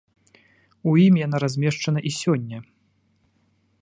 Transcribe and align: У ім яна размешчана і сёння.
У 0.91 0.93
ім 1.07 1.19
яна 1.25 1.37
размешчана 1.43 1.99
і 2.11 2.13
сёння. 2.21 2.57